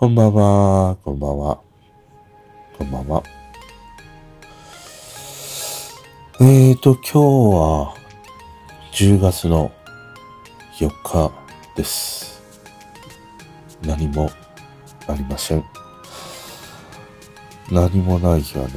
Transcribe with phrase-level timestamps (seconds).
[0.00, 1.60] こんばんは、こんばんは、
[2.78, 3.22] こんばんは。
[6.40, 7.18] えーと、今日
[7.54, 7.94] は
[8.94, 9.70] 10月の
[10.78, 11.30] 4日
[11.76, 12.42] です。
[13.82, 14.30] 何も
[15.06, 15.64] ありません。
[17.70, 18.72] 何もない日はね、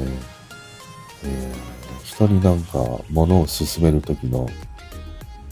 [1.23, 4.49] えー、人になんか物を進めるときの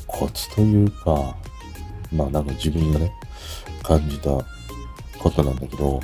[0.06, 1.34] コツというか、
[2.12, 3.14] まあなんか自分がね、
[3.82, 4.32] 感じた
[5.22, 6.02] ことなんだけど、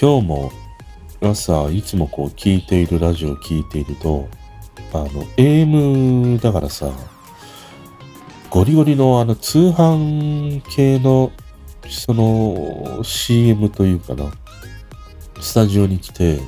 [0.00, 0.52] 今日も
[1.20, 4.28] 朝いつもこう聞いているラジオを聞いていると、
[4.92, 6.90] あの、AM だからさ、
[8.50, 11.30] ゴリゴリのあの通販系の
[11.88, 14.30] その CM というかな、
[15.40, 16.40] スタジオに来て、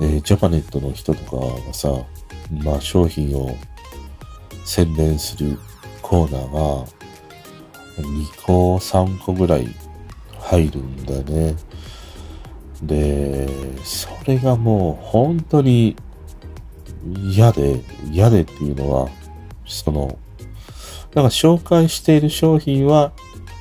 [0.00, 1.88] えー、ジャパネットの人とかがさ、
[2.64, 3.54] まあ商品を
[4.64, 5.58] 宣伝する
[6.00, 6.86] コーナーが
[7.98, 9.68] 2個3個ぐらい
[10.52, 11.56] 入るんだね。
[12.82, 13.48] で、
[13.84, 15.96] それがもう本当に
[17.30, 19.08] 嫌で、嫌でっていうのは、
[19.64, 20.18] その、
[21.14, 23.12] なんか紹介している商品は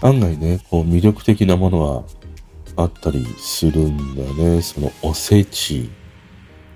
[0.01, 2.03] 案外ね、こう魅力的なものは
[2.75, 4.61] あったりするんだよね。
[4.61, 5.89] そのおせち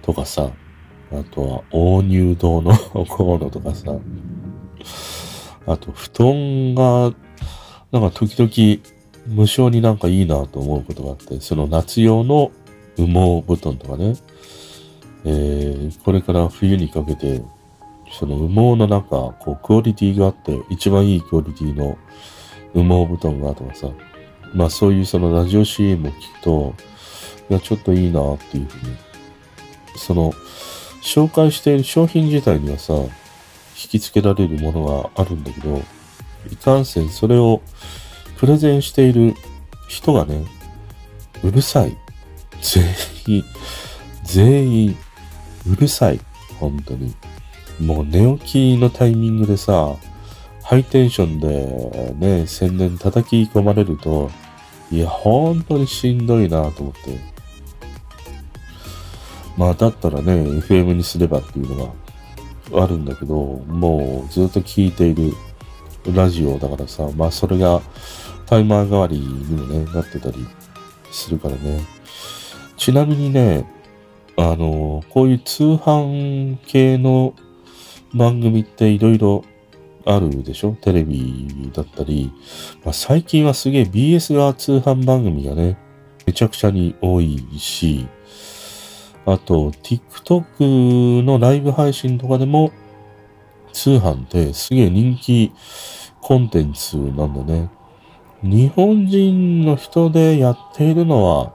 [0.02, 0.50] とかさ、
[1.12, 2.74] あとは大乳堂の
[3.06, 3.92] コードとかさ、
[5.68, 7.14] あと布団が、
[7.92, 8.95] なんか時々
[9.28, 12.52] 無償になんかいいなと思うことがあって、その夏用の
[12.98, 14.16] 羽毛布団とかね、
[15.26, 17.42] えー、これから冬にかけて、
[18.12, 21.98] その羽毛の中、こう、クオリティがあって、一番いいクオリティの
[22.74, 23.90] 羽毛布団がとかさ、
[24.54, 26.76] まあそういうそのラジオ CM を聞くと、
[27.50, 28.96] いや、ちょっといいなっていうふうに、
[29.98, 30.32] その、
[31.02, 33.10] 紹介している商品自体にはさ、引
[33.90, 35.82] きつけられるものがあるんだけど、
[36.52, 37.62] いかんせんそれを
[38.38, 39.36] プレゼンしている
[39.88, 40.46] 人がね、
[41.44, 41.96] うるさい。
[42.62, 42.84] 全
[43.28, 43.44] 員、
[44.24, 44.98] 全員、
[45.72, 46.20] うるさい。
[46.60, 47.14] 本当に。
[47.80, 49.96] もう寝起きのタイミングでさ、
[50.64, 54.32] ハイテンションでね、宣伝叩き込まれると、
[54.92, 57.36] いや、本当にしんどいなと思って。
[59.58, 61.94] まあ、だったらね、FM にすればっていうの
[62.72, 63.36] があるんだけど、
[63.68, 65.34] もうずっと聞いている
[66.14, 67.82] ラジオだからさ、まあそれが
[68.46, 70.46] タイマー代わりにもね、なってたり
[71.12, 71.82] するからね。
[72.78, 73.68] ちなみにね、
[74.38, 77.34] あの、こういう通販系の
[78.14, 79.44] 番組っていろいろ
[80.06, 80.78] あるでしょ？
[80.82, 82.32] テレビだったり。
[82.84, 85.78] まあ、最近はすげえ BS が通販番組がね、
[86.26, 88.08] めちゃくちゃに多いし、
[89.26, 92.72] あと、TikTok のライブ配信とかでも、
[93.74, 95.52] 通販ってすげえ人気
[96.22, 97.70] コンテンツなんだね。
[98.46, 101.54] 日本人の人でやっているのは、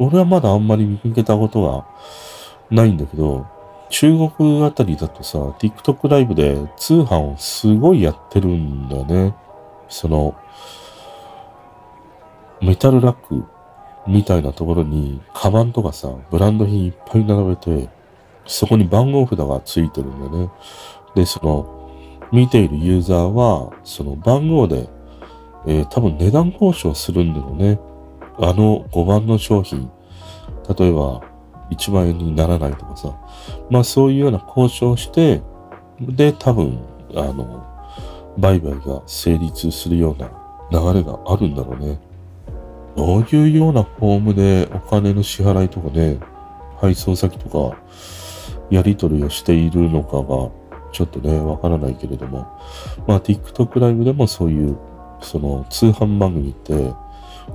[0.00, 1.86] 俺はまだあんまり見かけたことが
[2.70, 3.46] ないんだけど、
[3.88, 9.34] 中国あたりだとさ、TikTok ライブで通販をすごいやってるんだよね。
[9.88, 10.34] その、
[12.60, 13.44] メタルラック
[14.08, 17.88] みたいなところに、カバンとかさ、ブランド品いっぱい並べて、
[18.44, 20.50] そこに番号札がついてるんだよね。
[21.14, 21.88] で、その、
[22.32, 24.88] 見ているユーザーは、その番号で
[25.66, 27.78] えー、多分値段交渉するんだろうね。
[28.38, 29.90] あの5番の商品、
[30.78, 31.22] 例えば
[31.70, 33.16] 1万円にならないとかさ、
[33.70, 35.42] まあそういうような交渉して、
[36.00, 36.78] で、多分、
[37.14, 37.64] あの、
[38.38, 40.30] 売買が成立するような
[40.70, 42.00] 流れがあるんだろうね。
[42.96, 46.18] どういうようなフォームでお金の支払いとかね、
[46.80, 47.76] 配送先とか、
[48.70, 50.50] やり取りをしているのかが、
[50.92, 52.46] ちょっとね、わからないけれども、
[53.06, 54.76] まあ TikTok ライブでもそういう
[55.20, 56.92] その通販番組って、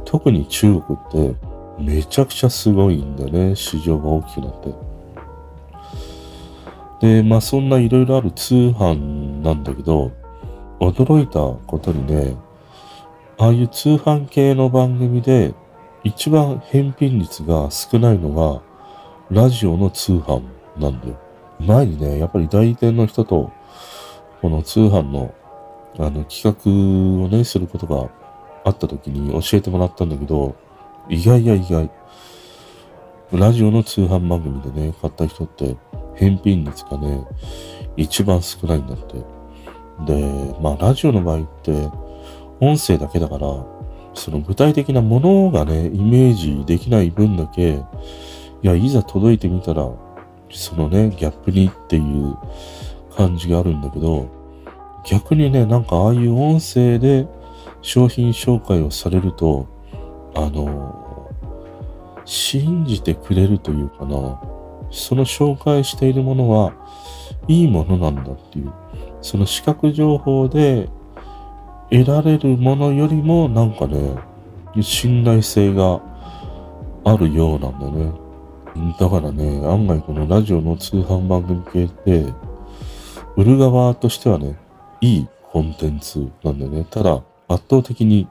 [0.06, 1.36] 特に中国って
[1.80, 3.56] めちゃくちゃすごいんだよね。
[3.56, 4.64] 市場が大きくなっ
[7.00, 7.14] て。
[7.22, 10.12] で、まあそんないろいろある通販なんだけど、
[10.80, 12.36] 驚いたことにね、
[13.38, 15.54] ああいう通販系の番組で
[16.04, 18.62] 一番返品率が少ないのが
[19.30, 20.44] ラジオの通販
[20.78, 21.18] なんだよ。
[21.60, 23.52] 前にね、やっぱり代理店の人と
[24.42, 25.34] この通販の
[26.00, 28.10] あの、企画をね、することが
[28.64, 30.56] あった時に教えてもらったんだけど、
[31.10, 31.90] 意外や意外。
[33.32, 35.76] ラジオの通販番組でね、買った人って、
[36.16, 37.22] 返品率がね、
[37.98, 39.16] 一番少ないんだって。
[40.06, 41.72] で、まあ、ラジオの場合って、
[42.62, 43.48] 音声だけだから、
[44.14, 47.72] その具体的なものがね、イメージできない分だけ、
[48.62, 49.90] いや、いざ届いてみたら、
[50.52, 52.38] そのね、ギャップにっていう
[53.16, 54.39] 感じがあるんだけど、
[55.10, 57.28] 逆にね、なんかああいう音声で
[57.82, 59.68] 商品紹介をされると、
[60.36, 61.32] あの、
[62.26, 64.40] 信じてくれるというかな、
[64.92, 66.74] その紹介しているものは
[67.48, 68.72] いいものなんだっていう、
[69.24, 70.90] その視覚情報で
[71.90, 74.14] 得られるものよりもなんかね、
[74.80, 76.02] 信頼性が
[77.04, 78.14] あるようなんだね。
[79.00, 82.32] だからね、案外このラジオの通販番組系って、
[83.36, 84.56] 売る側としてはね、
[85.02, 86.86] いいコンテンツなんだよね。
[86.90, 88.28] ただ、圧倒的に、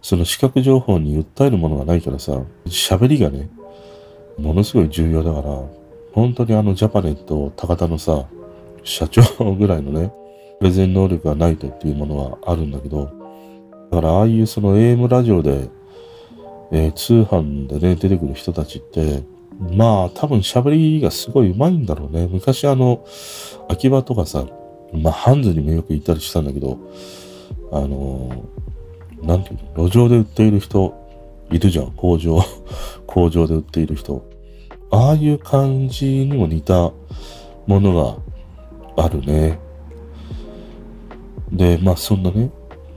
[0.00, 3.48] その視覚情報に訴えるものがないからさ、喋りがね、
[4.38, 5.62] ものすごい重要だから、
[6.12, 8.26] 本当にあのジャパネット高田のさ、
[8.82, 9.22] 社長
[9.54, 10.12] ぐらいのね、
[10.58, 13.10] プレゼン能力がないとっていうものはあるんだけど、
[13.90, 15.68] だからああいうその AM ラジオで、
[16.72, 19.22] えー、通販でね、出てくる人たちって、
[19.76, 22.28] まあ多分喋りがすごい上手いんだろうね。
[22.30, 23.04] 昔あの、
[23.68, 24.46] 秋葉とかさ、
[24.92, 26.78] まあハンズにもよく行ったりしたんだけど、
[27.72, 30.94] あのー、なんていうの、路上で売っている人、
[31.50, 31.92] いるじゃん。
[31.92, 32.40] 工場、
[33.06, 34.24] 工場で売っている人。
[34.90, 36.92] ああいう感じにも似た
[37.66, 37.94] もの
[38.94, 39.58] があるね。
[41.50, 42.50] で、まあそんなね、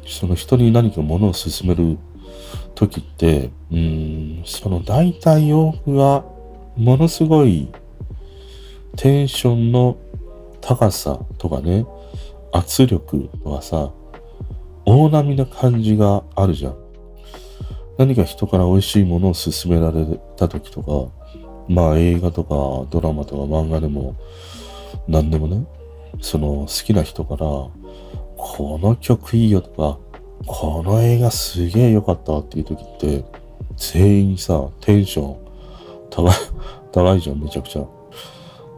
[0.05, 1.97] その人に何かものを勧める
[2.75, 6.25] 時って、うん、その大体多くは、
[6.75, 7.69] ものすごい
[8.97, 9.97] テンションの
[10.67, 11.85] 高さとかね、
[12.51, 13.91] 圧力とかさ、
[14.83, 16.77] 大波な感じがあるじゃん。
[17.99, 21.29] 何か人から美味しいものを勧められた時とか、
[21.69, 24.15] まあ映画とかドラマとか漫画でも
[25.07, 25.67] 何でもね、
[26.19, 27.45] その好きな人から、
[28.35, 29.99] この曲いいよとか、
[30.47, 33.23] この映画すげえ良かったっていう時って、
[33.77, 35.37] 全員さ、テンション
[36.09, 36.33] 高い、
[36.91, 37.85] 高いじゃん、めちゃくちゃ。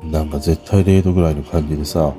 [0.03, 2.13] なんか絶対0度ぐらいの感じでさ、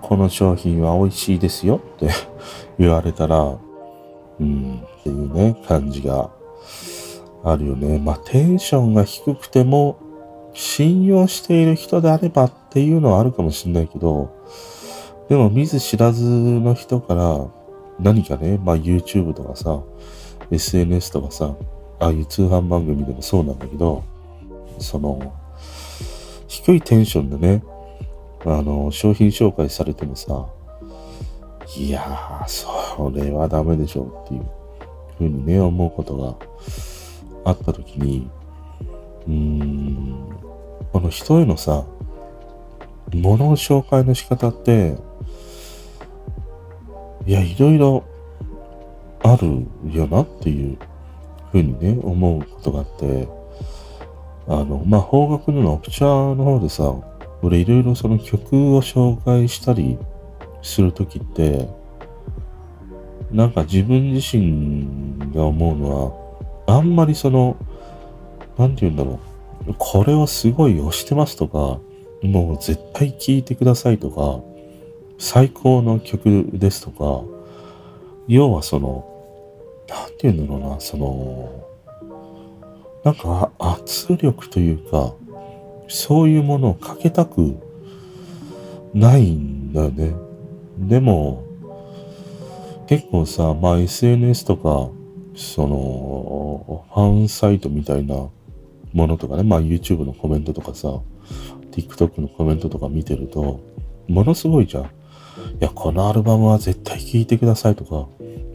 [0.00, 2.10] この商品は美味しいですよって
[2.78, 3.58] 言われたら、
[4.40, 6.30] うん、っていうね、感じが
[7.44, 7.98] あるよね。
[7.98, 9.96] まあ、テンションが低くても、
[10.54, 14.30] 信用している人であればっていうのはあるかもしんないけど、
[15.28, 17.46] でも見ず知らずの人から
[17.98, 19.82] 何かね、まあ YouTube とかさ、
[20.50, 21.54] SNS とかさ、
[22.00, 24.02] ああいう通販番組でもそうなんだけど、
[24.78, 25.32] その、
[26.52, 27.62] 低いテンションでね、
[28.44, 30.48] あの、商品紹介されてもさ、
[31.78, 34.46] いやー、それはダメでしょうっていう
[35.16, 36.14] ふうにね、思うこと
[37.42, 38.30] があった時に、
[39.26, 40.28] うーん、
[40.92, 41.86] この人へのさ、
[43.14, 44.98] 物の紹介の仕方って、
[47.24, 48.04] いや、いろいろ
[49.22, 50.76] あるよなっていう
[51.50, 53.41] ふうにね、思うことがあって、
[54.46, 56.94] あの、まあ、方角のオプチャーの方でさ、
[57.42, 59.98] 俺いろいろその曲を紹介したり
[60.62, 61.68] するときって、
[63.30, 66.24] なんか自分自身が思うの
[66.66, 67.56] は、あんまりその、
[68.58, 69.18] なんて言うんだろ
[69.66, 69.74] う。
[69.78, 71.80] これをすごい推してますとか、
[72.22, 74.40] もう絶対聴いてくださいとか、
[75.18, 77.24] 最高の曲ですとか、
[78.28, 79.08] 要はその、
[79.88, 81.71] なんて言うんだろうな、その、
[83.04, 85.14] なんか圧力というか、
[85.88, 87.56] そういうものをかけたく
[88.94, 90.14] ないんだよね。
[90.78, 91.44] でも、
[92.86, 94.90] 結構さ、まあ SNS とか、
[95.34, 98.28] その、ファンサイトみたいな
[98.92, 101.00] ものとかね、まあ YouTube のコメントとかさ、
[101.72, 103.60] TikTok のコメントとか見てると、
[104.08, 104.84] ものすごいじゃん。
[104.84, 104.86] い
[105.60, 108.06] や、このアルバムは絶対聴いてくださいとか、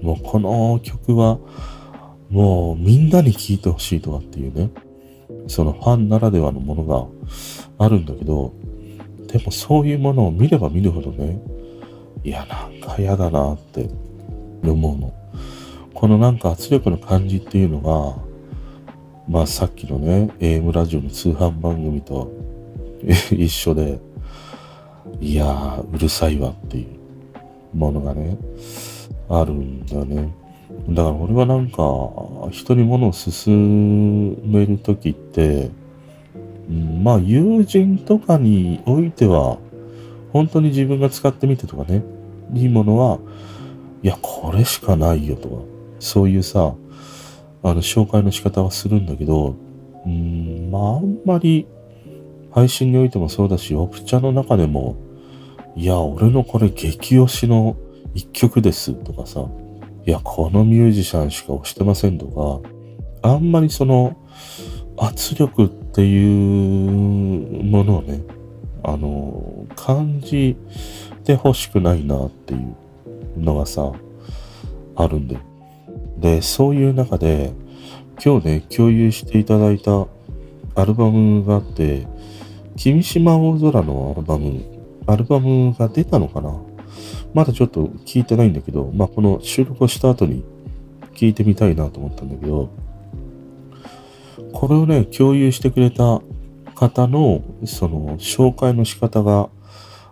[0.01, 1.39] もうこの曲は
[2.29, 4.69] もうみんなに聴いてほしいとかっていうね、
[5.47, 8.53] そのファンならではのものがあるんだけど、
[9.27, 11.41] でもそういうものを見れば見るほどね、
[12.23, 13.89] いや、なんか嫌だなって
[14.63, 15.13] 思うの。
[15.93, 18.21] このなんか圧力の感じっていうのが、
[19.27, 22.31] まあさっきのね、AM ラジオの通販番組と
[23.31, 23.99] 一緒で、
[25.19, 28.37] いやー、うるさいわっていうものがね、
[29.29, 30.33] あるんだよね。
[30.89, 31.83] だから俺はなんか、
[32.51, 33.53] 人に物を勧
[34.43, 35.69] めるときって、
[37.01, 39.57] まあ友人とかにおいては、
[40.33, 42.03] 本当に自分が使ってみてとかね、
[42.53, 43.19] いいものは、
[44.03, 45.55] いや、これしかないよとか、
[45.99, 46.75] そういうさ、
[47.63, 49.55] あの、紹介の仕方はするんだけど、
[50.05, 51.67] うん、まああんまり、
[52.51, 54.95] 配信においてもそうだし、オプチャの中でも、
[55.75, 57.77] いや、俺のこれ激推しの
[58.13, 59.45] 一曲ですとかさ、
[60.07, 62.27] いや、このミュージシャンしか推してませんと
[63.21, 64.15] か、あんまりその
[64.95, 68.21] 圧力っていうものをね、
[68.83, 70.55] あの、感じ
[71.25, 72.73] て欲しくないなっていう
[73.37, 73.91] のがさ、
[74.95, 75.39] あるんで。
[76.19, 77.51] で、そういう中で、
[78.23, 80.07] 今日ね、共有していただいた
[80.75, 82.07] アルバムがあって、
[82.77, 84.63] 君島大空のアルバム、
[85.05, 86.57] アルバムが出たのかな
[87.33, 90.43] まだちょっと聞いてないんだけど、まあ、この収録をした後に
[91.13, 92.69] 聞いてみたいなと思ったんだけど、
[94.53, 96.21] これをね、共有してくれた
[96.75, 99.49] 方の、その、紹介の仕方が、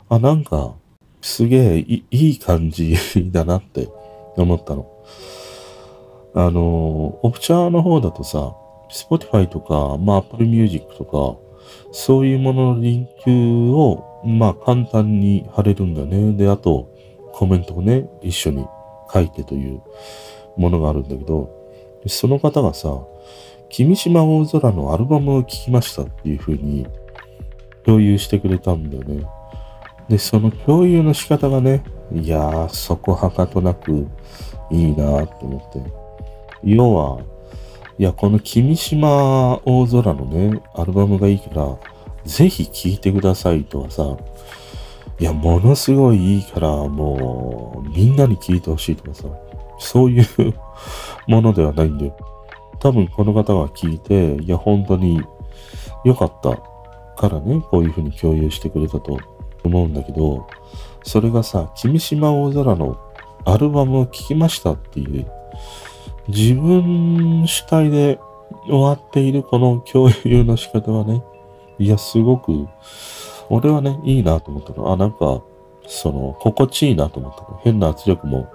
[0.10, 0.74] あ、なんか、
[1.22, 2.96] すげえいい感じ
[3.32, 3.89] だなって
[4.36, 4.88] 思ったの。
[6.34, 8.54] あの、オプチャーの方だとさ、
[8.92, 11.38] Spotify とか、まあ Apple Music とか、
[11.97, 16.33] そういうもののリンクを、まあ簡単に貼れるんだね。
[16.33, 16.89] で、あと、
[17.31, 18.67] コメントをね、一緒に
[19.13, 19.81] 書いてという
[20.57, 21.49] ものがあるんだけど、
[22.07, 22.99] その方がさ、
[23.69, 26.85] 君島大空のアルバムを聴きましたっていう風に
[27.85, 29.25] 共有してくれたんだよね。
[30.09, 34.05] で、その共有の仕方がね、いやー、そこはかとなく
[34.69, 35.79] いいなーって思って。
[36.61, 37.19] 要は、
[37.97, 41.77] いや、この君島大空のね、アルバムがいいから、
[42.25, 44.17] ぜひ聴いてくださいとはさ、
[45.17, 49.23] いや、ものすごいいいから、もう、みんなに聴いてほしいとかさ、
[49.79, 50.25] そういう
[51.27, 52.17] ものではないんだよ。
[52.79, 55.21] 多分この方が聞いて、いや、本当に
[56.03, 56.57] 良かった
[57.15, 59.17] からね、こういうふうに共有してくれたと
[59.63, 60.47] 思うんだけど、
[61.03, 62.97] それがさ、君島大空の
[63.45, 65.25] アルバムを聴きましたっていう、
[66.27, 68.20] 自分主体で
[68.67, 71.24] 終わっているこの共有の仕方はね、
[71.77, 72.67] いや、すごく
[73.50, 74.91] 俺はね、いいなと思ったの。
[74.91, 75.44] あ、なんか、
[75.88, 77.60] その、心地いいなと思ったの。
[77.63, 78.48] 変な圧力も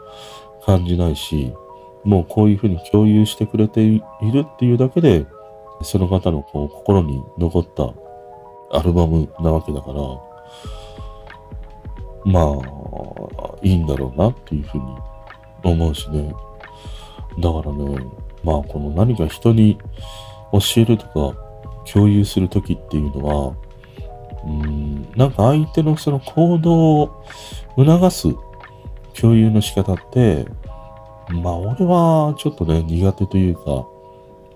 [0.65, 1.53] 感じないし、
[2.05, 4.01] もうこういうふうに共有してくれてい
[4.33, 5.27] るっていうだけで、
[5.83, 7.93] その方のこう心に残った
[8.77, 10.01] アルバムなわけだから、
[12.25, 14.85] まあ、いいんだろうなっていうふうに
[15.63, 16.35] 思うしね。
[17.39, 18.07] だからね、
[18.43, 19.79] まあこの何か人に
[20.53, 21.39] 教えるとか
[21.91, 23.55] 共有するときっていうのは、
[24.45, 27.25] うん、なんか相手のその行動を
[27.77, 28.29] 促す
[29.19, 30.47] 共有の仕方って、
[31.29, 33.87] まあ俺はちょっとね、苦手というか、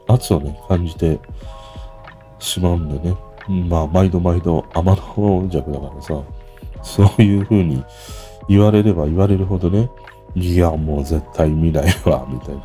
[0.06, 1.20] 圧をね、感じて
[2.38, 3.16] しまうんでね。
[3.48, 6.22] まあ毎度毎度天の弱だからさ、
[6.82, 7.84] そういう風に
[8.48, 9.90] 言われれば言われるほどね、
[10.36, 12.62] いやもう絶対見ないわ、みたいな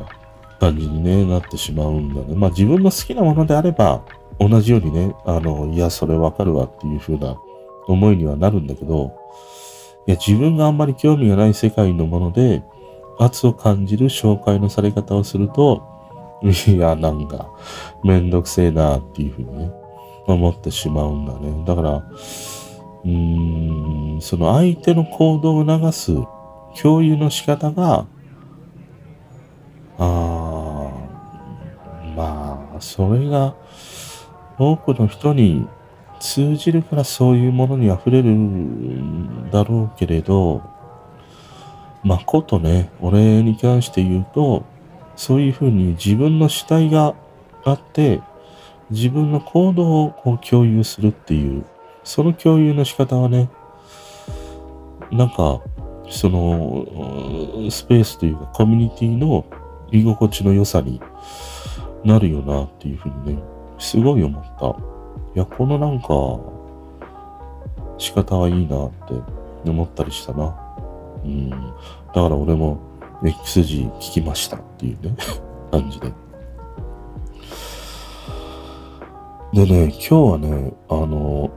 [0.58, 2.34] 感じに、なってしまうんだね。
[2.34, 4.02] まあ自分の好きなものであれば、
[4.38, 7.38] 同じようにね、あの、いや、それわかるわっていう風な
[7.86, 9.12] 思いにはなるんだけど、
[10.06, 12.62] いや、自分があんまり興味がない世界のもので、
[13.18, 15.82] 圧を感じる紹介のされ方をすると、
[16.42, 17.50] いや、なんか、
[18.02, 19.72] めんどくせえなっていう風にね、
[20.26, 21.64] 思ってしまうんだね。
[21.66, 26.12] だから、うーん、その相手の行動を促す
[26.74, 28.06] 共有の仕方が、
[29.98, 30.90] あ、
[32.16, 33.54] まあ、それが、
[34.58, 35.66] 多くの人に
[36.20, 40.62] 通じるからそういうものに溢れるんだろうけれど、
[42.02, 44.64] まことね、俺に関して言うと、
[45.16, 47.14] そういうふうに自分の主体が
[47.64, 48.20] あって、
[48.90, 51.64] 自分の行動をこう共有するっていう、
[52.04, 53.48] その共有の仕方はね、
[55.10, 55.60] なんか、
[56.10, 56.84] その、
[57.70, 59.46] スペースというかコミュニティの
[59.90, 61.00] 居心地の良さに
[62.04, 63.42] なるよなっていうふうにね、
[63.78, 64.76] すごい思った。
[65.34, 66.06] いや、このなんか、
[67.98, 68.90] 仕方はいいなっ
[69.64, 70.56] て思ったりしたな。
[71.24, 71.50] うん。
[71.50, 71.74] だか
[72.14, 72.80] ら俺も
[73.22, 75.16] XG 聞きましたっていうね、
[75.70, 76.12] 感じで。
[79.52, 81.50] でね、今日はね、あの、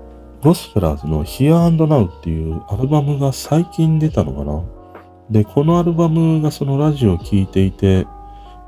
[0.44, 4.62] ゴスペラーズの Here and Now っていうアルバムが最近出たのかな？
[5.30, 8.06] で、このアルバムがそのラジオを聴いていて、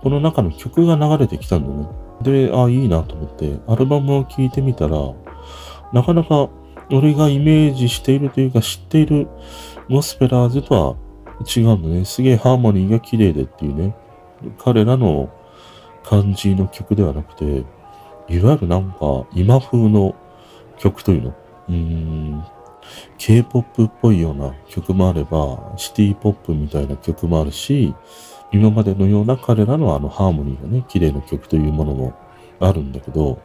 [0.02, 2.48] この中の曲が流れてきたんだね。
[2.48, 4.98] で、あ、いいなと思って、アルバムを聴いてみたら、
[5.92, 6.50] なかなか
[6.92, 9.28] 俺がイメージしているというか知っている
[9.90, 10.96] ゴスペラーズとは
[11.58, 12.06] 違うんだね。
[12.06, 13.94] すげえハーモニーが綺麗でっていうね。
[14.60, 15.30] 彼らの
[16.06, 17.66] 感じの曲ではなくて、
[18.34, 20.16] いわゆるなんか今風の
[20.78, 21.36] 曲というの？
[21.70, 22.44] うん、
[23.18, 27.94] K-POP っぽいような曲もあれば、シティポップみたいな曲もあるし、
[28.52, 32.14] 今までのような彼らのあのハーモニーがね、綺麗な曲というものも
[32.60, 33.40] あるんだけど、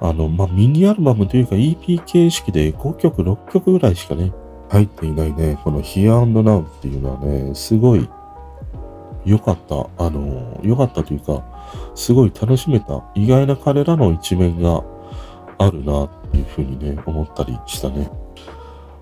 [0.00, 4.32] あの、まあ、ミニアルバムというか EP 形式で5曲、6曲ぐらいしかね、
[4.68, 8.08] 入っていないね、この Here and Now っていうのはね、すごい
[9.24, 9.88] 良かった。
[9.98, 11.42] あの、良かったというか、
[11.94, 13.02] すごい楽しめた。
[13.14, 14.84] 意外な彼らの一面が
[15.58, 18.10] あるなっいうふうにね、思ったりしたね。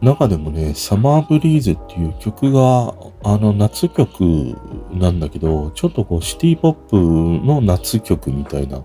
[0.00, 4.54] 中でもね、サマーブリーズっていう曲が、あの夏曲
[4.92, 6.96] なんだけど、ちょっとこうシティポップ
[7.46, 8.82] の夏曲みたいな、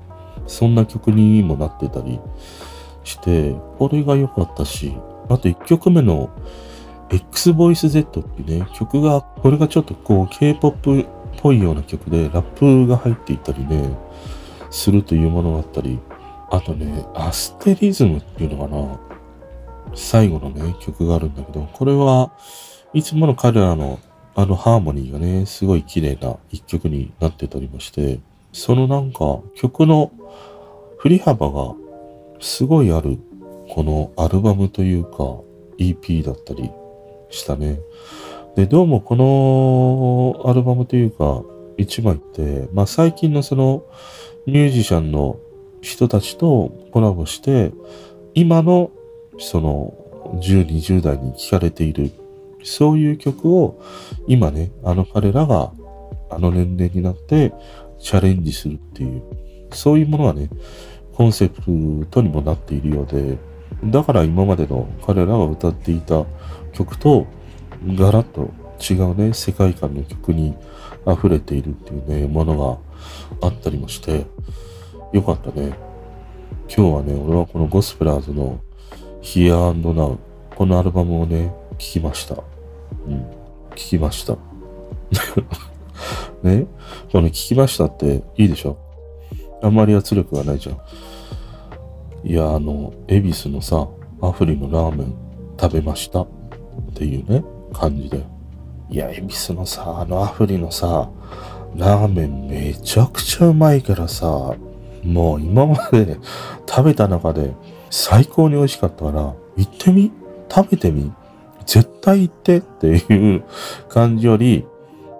[0.47, 2.19] そんな曲にもなってたり
[3.03, 4.93] して、これが良かったし、
[5.27, 6.29] あと1曲目の
[7.11, 11.05] X Voice Z っていうね、曲が、これがちょっとこう K-POP っ
[11.41, 13.97] ぽいような曲で、ラップが入っていたりね、
[14.69, 15.99] するというものがあったり、
[16.51, 18.99] あとね、アステリズムっていうのかな。
[19.95, 22.31] 最後のね、曲があるんだけど、これは
[22.93, 23.99] いつもの彼らの
[24.35, 28.19] あのハーモニーがね、すごい綺麗な一曲になってたりもして、
[28.53, 30.11] そのなんか曲の
[30.97, 31.75] 振り幅が
[32.39, 33.17] すごいある、
[33.69, 35.41] このアルバムというか
[35.77, 36.71] EP だったり
[37.29, 37.79] したね。
[38.55, 41.43] で、どうもこのアルバムというか
[41.77, 43.83] 一枚って、まあ最近のその
[44.45, 45.37] ミュージシャンの
[45.81, 47.71] 人たちとコラボして、
[48.33, 48.91] 今の
[49.37, 49.93] その
[50.41, 52.11] 10、20代に聴かれている、
[52.63, 53.81] そういう曲を
[54.27, 55.71] 今ね、あの彼らが
[56.29, 57.53] あの年齢になって
[57.99, 59.23] チャレンジするっていう、
[59.71, 60.49] そういうものがね、
[61.13, 63.37] コンセプトにもなっているようで、
[63.83, 66.25] だから今までの彼らが歌っていた
[66.73, 67.27] 曲と
[67.85, 70.55] ガラッと違うね、世界観の曲に
[71.07, 72.79] 溢れているっていうね、もの
[73.41, 74.25] があったりもして、
[75.13, 75.73] よかったね。
[76.73, 78.59] 今日はね、俺はこのゴスペラーズの
[79.21, 80.17] Here and Now
[80.55, 82.35] このアルバムをね、聴きました。
[83.07, 83.21] うん。
[83.71, 84.37] 聴きました。
[86.43, 86.67] ね？
[87.11, 88.77] この聴きましたっていいでしょ？
[89.61, 90.77] あんまり圧力がないじゃん。
[92.27, 93.87] いや、あの、恵比寿のさ、
[94.21, 95.13] アフリのラーメン
[95.59, 96.27] 食べましたっ
[96.93, 98.25] ていうね、感じで。
[98.89, 101.09] いや、恵比寿のさ、あのアフリのさ、
[101.75, 104.53] ラーメンめちゃくちゃうまいからさ、
[105.03, 106.17] もう今まで
[106.67, 107.55] 食べた中で
[107.89, 110.11] 最高に美味しかったから、行ってみ？
[110.49, 111.11] 食べてみ？
[111.65, 113.43] 絶対行ってっていう
[113.89, 114.65] 感じより、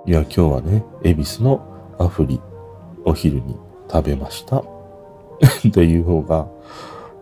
[0.05, 2.41] いや、今日はね、恵比寿のアフリ、
[3.05, 3.55] お昼に
[3.91, 4.57] 食べました。
[4.57, 4.63] っ
[5.71, 6.48] ていう方が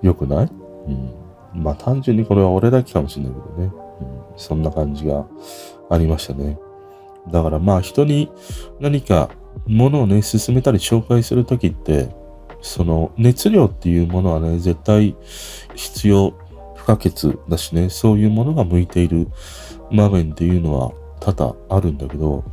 [0.02, 0.52] 良くない？
[0.88, 1.14] うん。
[1.54, 3.72] まあ単純にこれは俺だけかもしれないけどね。
[4.02, 5.26] うん、そんな感じが
[5.90, 6.58] ありましたね。
[7.32, 8.32] だからまあ人に
[8.80, 9.30] 何か
[9.66, 12.10] 物をね、進めたり紹介するときって、
[12.62, 15.16] その熱量っていうものはね、絶対
[15.76, 16.34] 必要
[16.76, 19.28] 不可欠だしね、そういうものが向いている
[19.92, 22.44] 場面っていうのは多々あるんだけど、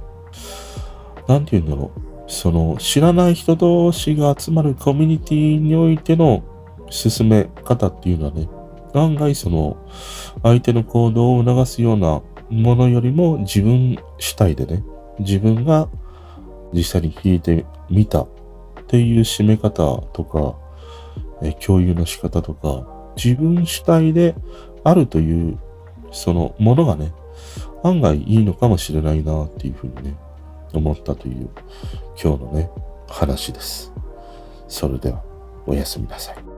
[1.28, 2.00] なんて言うんだろう。
[2.26, 6.42] その知らない人同士が集まるコミュニティにおいての
[6.88, 8.48] 進め方っていうのはね、
[8.94, 9.76] 案外その
[10.42, 14.84] 相手の行動を促すようなものよりも自分主体でね、
[15.18, 15.88] 自分が
[16.72, 18.26] 実際に聞いてみた
[18.84, 20.56] っていう締め方とか、
[21.42, 24.34] え共有の仕方とか、自分主体で
[24.82, 25.58] あるという
[26.12, 27.12] そのものがね、
[27.82, 30.16] 案外いいのかもしれないなっていうふうにね、
[30.72, 31.48] 思ったという
[32.22, 32.70] 今日のね、
[33.08, 33.92] 話です。
[34.68, 35.22] それでは、
[35.66, 36.53] おやすみなさい。